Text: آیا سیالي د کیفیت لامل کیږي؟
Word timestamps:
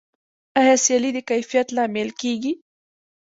آیا 0.59 0.75
سیالي 0.83 1.11
د 1.13 1.19
کیفیت 1.29 1.67
لامل 1.75 2.09
کیږي؟ 2.21 2.53